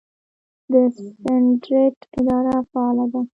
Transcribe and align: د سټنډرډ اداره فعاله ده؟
د 0.71 0.73
سټنډرډ 0.95 1.95
اداره 2.17 2.57
فعاله 2.69 3.05
ده؟ 3.11 3.21